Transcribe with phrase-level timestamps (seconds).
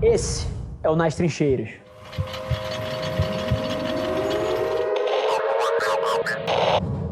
[0.00, 0.46] Esse
[0.84, 1.70] é o Nas Trincheiras.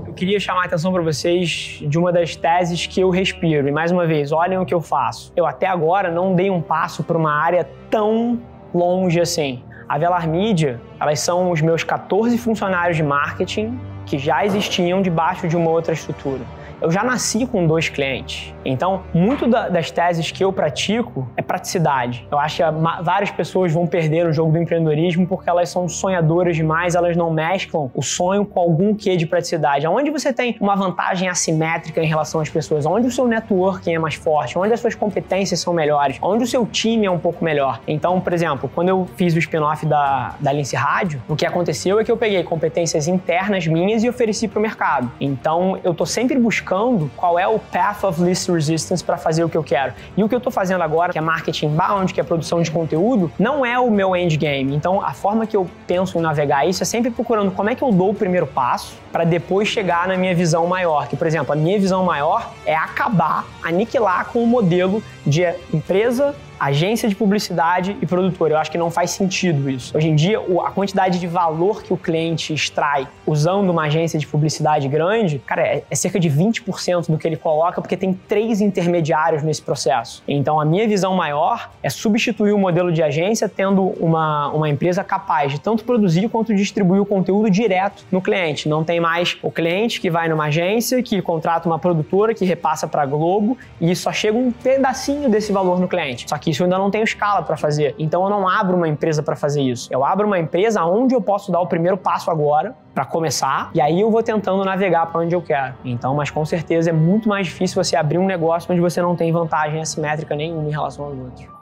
[0.06, 3.66] Eu queria chamar a atenção para vocês de uma das teses que eu respiro.
[3.68, 5.32] E mais uma vez, olhem o que eu faço.
[5.34, 8.40] Eu até agora não dei um passo para uma área tão
[8.72, 9.64] longe assim.
[9.88, 13.76] A Velar Media, elas são os meus 14 funcionários de marketing
[14.06, 16.42] que já existiam debaixo de uma outra estrutura
[16.80, 18.54] eu já nasci com dois clientes.
[18.64, 22.26] Então, muito da, das teses que eu pratico é praticidade.
[22.30, 22.62] Eu acho que
[23.02, 27.30] várias pessoas vão perder o jogo do empreendedorismo porque elas são sonhadoras demais, elas não
[27.30, 29.86] mesclam o sonho com algum quê de praticidade.
[29.86, 33.98] Onde você tem uma vantagem assimétrica em relação às pessoas, onde o seu networking é
[33.98, 37.44] mais forte, onde as suas competências são melhores, onde o seu time é um pouco
[37.44, 37.80] melhor.
[37.86, 41.98] Então, por exemplo, quando eu fiz o spin-off da, da Lince Rádio, o que aconteceu
[42.00, 45.10] é que eu peguei competências internas minhas e ofereci para o mercado.
[45.20, 49.44] Então, eu tô sempre buscando buscando qual é o path of least resistance para fazer
[49.44, 49.92] o que eu quero.
[50.16, 52.70] E o que eu estou fazendo agora, que é marketing bound, que é produção de
[52.70, 54.74] conteúdo, não é o meu endgame.
[54.74, 57.82] Então, a forma que eu penso em navegar isso é sempre procurando como é que
[57.82, 61.08] eu dou o primeiro passo para depois chegar na minha visão maior.
[61.08, 66.34] Que, por exemplo, a minha visão maior é acabar, aniquilar com o modelo de empresa
[66.58, 68.50] agência de publicidade e produtor.
[68.50, 69.96] Eu acho que não faz sentido isso.
[69.96, 74.26] Hoje em dia, a quantidade de valor que o cliente extrai usando uma agência de
[74.26, 78.60] publicidade grande, cara, é, é cerca de 20% do que ele coloca, porque tem três
[78.60, 80.22] intermediários nesse processo.
[80.26, 85.02] Então, a minha visão maior é substituir o modelo de agência tendo uma, uma empresa
[85.02, 88.68] capaz de tanto produzir quanto distribuir o conteúdo direto no cliente.
[88.68, 92.86] Não tem mais o cliente que vai numa agência, que contrata uma produtora, que repassa
[92.86, 96.28] para Globo e só chega um pedacinho desse valor no cliente.
[96.28, 97.96] Só que que isso eu ainda não tenho escala para fazer.
[97.98, 99.88] Então eu não abro uma empresa para fazer isso.
[99.92, 103.80] Eu abro uma empresa onde eu posso dar o primeiro passo agora para começar e
[103.80, 105.74] aí eu vou tentando navegar para onde eu quero.
[105.84, 109.16] Então, mas com certeza é muito mais difícil você abrir um negócio onde você não
[109.16, 111.55] tem vantagem assimétrica nenhuma em relação aos outros.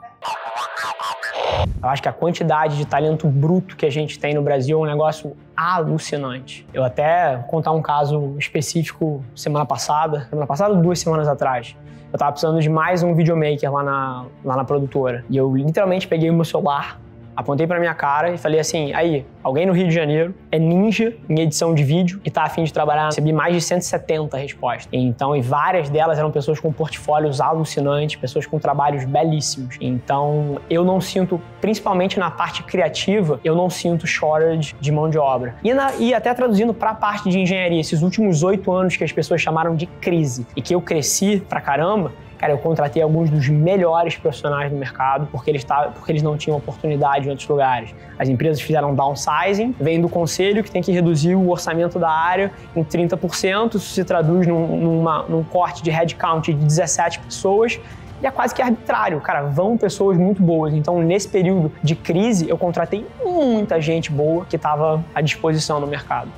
[1.81, 4.81] Eu acho que a quantidade de talento bruto que a gente tem no Brasil é
[4.81, 6.67] um negócio alucinante.
[6.73, 11.75] Eu até contar um caso específico semana passada, semana passada, duas semanas atrás
[12.15, 15.25] eu tava precisando de mais um videomaker lá na, lá na produtora.
[15.29, 16.97] E eu literalmente peguei o meu celular,
[17.35, 21.13] apontei para minha cara e falei assim: aí, alguém no Rio de Janeiro é ninja
[21.29, 23.07] em edição de vídeo e tá afim de trabalhar.
[23.07, 24.87] Recebi mais de 170 respostas.
[24.91, 29.77] Então, e várias delas eram pessoas com portfólios alucinantes, pessoas com trabalhos belíssimos.
[29.81, 35.17] Então, eu não sinto, principalmente na parte criativa, eu não sinto shortage de mão de
[35.17, 35.55] obra.
[35.63, 39.03] E, na, e até traduzindo para a parte de engenharia, esses últimos oito anos que
[39.03, 42.11] as pessoas chamaram de crise e que eu cresci pra caramba,
[42.45, 46.37] Cara, eu contratei alguns dos melhores profissionais do mercado porque eles, tavam, porque eles não
[46.37, 47.95] tinham oportunidade em outros lugares.
[48.19, 52.51] As empresas fizeram downsizing, vem do conselho que tem que reduzir o orçamento da área
[52.75, 57.79] em 30%, isso se traduz num, numa, num corte de headcount de 17 pessoas
[58.21, 59.19] e é quase que arbitrário.
[59.21, 60.71] Cara, vão pessoas muito boas.
[60.71, 65.87] Então, nesse período de crise, eu contratei muita gente boa que estava à disposição no
[65.87, 66.29] mercado.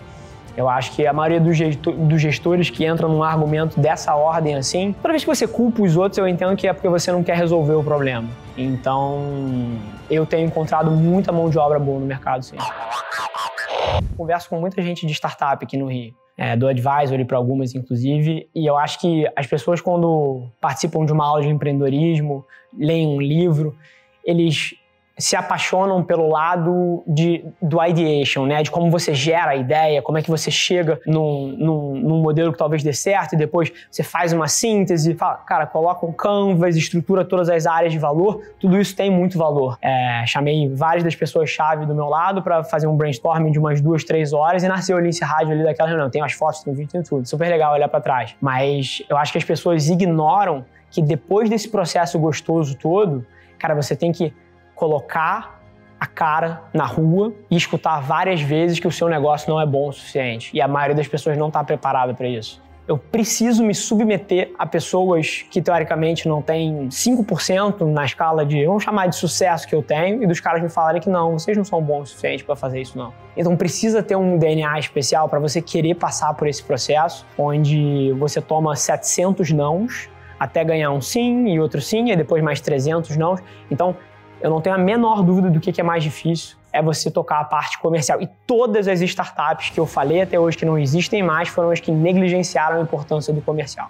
[0.57, 5.09] Eu acho que a maioria dos gestores que entram num argumento dessa ordem assim, toda
[5.09, 7.75] vez que você culpa os outros, eu entendo que é porque você não quer resolver
[7.75, 8.27] o problema.
[8.57, 9.21] Então,
[10.09, 12.57] eu tenho encontrado muita mão de obra boa no mercado, sim.
[14.17, 16.15] Converso com muita gente de startup aqui no Rio.
[16.35, 21.11] É, do advisory para algumas, inclusive, e eu acho que as pessoas, quando participam de
[21.11, 22.45] uma aula de empreendedorismo,
[22.77, 23.75] leem um livro,
[24.23, 24.75] eles
[25.17, 28.61] se apaixonam pelo lado de, do ideation, né?
[28.61, 32.51] De como você gera a ideia, como é que você chega num, num, num, modelo
[32.51, 36.75] que talvez dê certo e depois você faz uma síntese, fala, cara, coloca um canvas,
[36.75, 39.77] estrutura todas as áreas de valor, tudo isso tem muito valor.
[39.81, 44.03] É, chamei várias das pessoas-chave do meu lado para fazer um brainstorming de umas duas,
[44.03, 46.11] três horas e nasceu o Lince Rádio ali daquela reunião.
[46.11, 47.27] Tem as fotos, tem vídeo, tem tudo.
[47.27, 48.35] Super legal olhar para trás.
[48.39, 53.25] Mas eu acho que as pessoas ignoram que depois desse processo gostoso todo,
[53.57, 54.31] cara, você tem que
[54.77, 55.59] colocar
[55.99, 59.89] a cara na rua e escutar várias vezes que o seu negócio não é bom
[59.89, 60.51] o suficiente.
[60.53, 62.61] E a maioria das pessoas não está preparada para isso.
[62.87, 68.83] Eu preciso me submeter a pessoas que teoricamente não têm 5% na escala de, vamos
[68.83, 71.65] chamar de sucesso que eu tenho, e dos caras me falarem que não, vocês não
[71.65, 73.11] são bons o suficiente para fazer isso não.
[73.35, 78.39] Então precisa ter um DNA especial para você querer passar por esse processo, onde você
[78.39, 80.09] toma 700 nãos
[80.39, 83.41] até ganhar um sim e outro sim, e depois mais 300 nãos.
[83.69, 83.97] Então
[84.41, 87.43] eu não tenho a menor dúvida do que é mais difícil é você tocar a
[87.43, 88.21] parte comercial.
[88.21, 91.79] E todas as startups que eu falei até hoje que não existem mais foram as
[91.79, 93.89] que negligenciaram a importância do comercial.